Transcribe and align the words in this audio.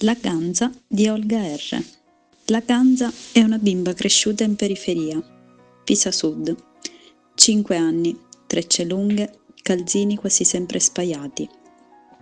La 0.00 0.14
ganza 0.14 0.70
di 0.86 1.08
Olga 1.08 1.40
R. 1.40 1.82
La 2.46 2.60
ganza 2.60 3.12
è 3.32 3.40
una 3.40 3.58
bimba 3.58 3.92
cresciuta 3.92 4.44
in 4.44 4.54
periferia. 4.54 5.20
Pisa 5.82 6.12
Sud. 6.12 6.54
5 7.34 7.76
anni, 7.76 8.16
trecce 8.46 8.84
lunghe, 8.84 9.38
calzini 9.62 10.14
quasi 10.14 10.44
sempre 10.44 10.78
spaiati. 10.78 11.48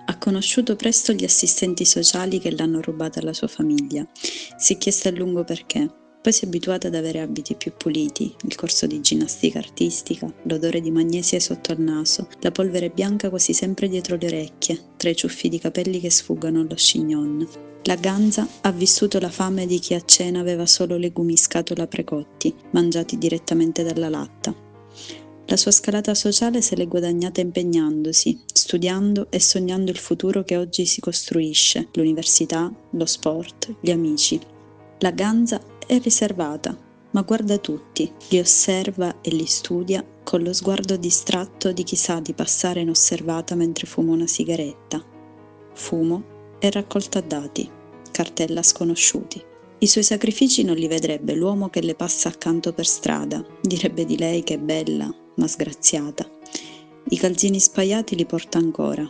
Ha 0.06 0.16
conosciuto 0.16 0.76
presto 0.76 1.12
gli 1.12 1.24
assistenti 1.24 1.84
sociali 1.84 2.38
che 2.38 2.52
l'hanno 2.52 2.80
rubata 2.80 3.20
alla 3.20 3.34
sua 3.34 3.48
famiglia. 3.48 4.08
Si 4.56 4.72
è 4.72 4.78
chiesta 4.78 5.10
a 5.10 5.12
lungo 5.12 5.44
perché. 5.44 6.03
Poi 6.24 6.32
si 6.32 6.44
è 6.44 6.46
abituata 6.46 6.88
ad 6.88 6.94
avere 6.94 7.20
abiti 7.20 7.54
più 7.54 7.74
puliti, 7.76 8.34
il 8.44 8.54
corso 8.54 8.86
di 8.86 9.02
ginnastica 9.02 9.58
artistica, 9.58 10.32
l'odore 10.44 10.80
di 10.80 10.90
magnesia 10.90 11.38
sotto 11.38 11.70
al 11.70 11.80
naso, 11.80 12.28
la 12.40 12.50
polvere 12.50 12.88
bianca 12.88 13.28
quasi 13.28 13.52
sempre 13.52 13.90
dietro 13.90 14.16
le 14.16 14.28
orecchie, 14.28 14.80
tra 14.96 15.10
i 15.10 15.16
ciuffi 15.16 15.50
di 15.50 15.58
capelli 15.58 16.00
che 16.00 16.08
sfuggono 16.08 16.60
allo 16.60 16.76
chignon. 16.76 17.46
La 17.82 17.96
ganza 17.96 18.48
ha 18.62 18.72
vissuto 18.72 19.20
la 19.20 19.28
fame 19.28 19.66
di 19.66 19.78
chi 19.78 19.92
a 19.92 20.00
cena 20.00 20.40
aveva 20.40 20.64
solo 20.64 20.96
legumi 20.96 21.36
scatola 21.36 21.86
precotti, 21.86 22.54
mangiati 22.70 23.18
direttamente 23.18 23.82
dalla 23.82 24.08
latta. 24.08 24.54
La 25.44 25.56
sua 25.58 25.72
scalata 25.72 26.14
sociale 26.14 26.62
se 26.62 26.74
l'è 26.74 26.88
guadagnata 26.88 27.42
impegnandosi, 27.42 28.40
studiando 28.50 29.26
e 29.28 29.40
sognando 29.40 29.90
il 29.90 29.98
futuro 29.98 30.42
che 30.42 30.56
oggi 30.56 30.86
si 30.86 31.02
costruisce, 31.02 31.88
l'università, 31.92 32.72
lo 32.92 33.04
sport, 33.04 33.74
gli 33.78 33.90
amici. 33.90 34.40
La 35.00 35.10
ganza 35.10 35.60
è 35.86 35.98
riservata, 36.00 36.76
ma 37.10 37.22
guarda 37.22 37.58
tutti, 37.58 38.10
li 38.30 38.38
osserva 38.38 39.20
e 39.20 39.30
li 39.30 39.46
studia 39.46 40.04
con 40.24 40.42
lo 40.42 40.52
sguardo 40.52 40.96
distratto 40.96 41.70
di 41.72 41.84
chi 41.84 41.96
sa 41.96 42.18
di 42.18 42.32
passare 42.32 42.80
inosservata 42.80 43.54
mentre 43.54 43.86
fuma 43.86 44.12
una 44.12 44.26
sigaretta. 44.26 45.02
Fumo 45.74 46.56
e 46.58 46.70
raccolta 46.70 47.20
dati, 47.20 47.70
cartella 48.10 48.62
sconosciuti. 48.62 49.42
I 49.78 49.86
suoi 49.86 50.02
sacrifici 50.02 50.64
non 50.64 50.76
li 50.76 50.88
vedrebbe 50.88 51.34
l'uomo 51.34 51.68
che 51.68 51.82
le 51.82 51.94
passa 51.94 52.28
accanto 52.28 52.72
per 52.72 52.86
strada, 52.86 53.44
direbbe 53.60 54.04
di 54.04 54.16
lei 54.16 54.42
che 54.42 54.54
è 54.54 54.58
bella, 54.58 55.14
ma 55.36 55.46
sgraziata. 55.46 56.28
I 57.10 57.16
calzini 57.18 57.60
spaiati 57.60 58.16
li 58.16 58.24
porta 58.24 58.58
ancora. 58.58 59.08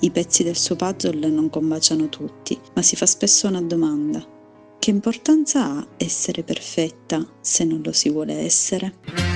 I 0.00 0.10
pezzi 0.10 0.42
del 0.42 0.56
suo 0.56 0.74
puzzle 0.74 1.28
non 1.28 1.50
combaciano 1.50 2.08
tutti, 2.08 2.58
ma 2.74 2.82
si 2.82 2.96
fa 2.96 3.04
spesso 3.04 3.46
una 3.46 3.60
domanda. 3.60 4.38
Che 4.80 4.88
importanza 4.88 5.62
ha 5.66 5.86
essere 5.98 6.42
perfetta 6.42 7.22
se 7.42 7.64
non 7.64 7.82
lo 7.84 7.92
si 7.92 8.08
vuole 8.08 8.38
essere? 8.38 9.29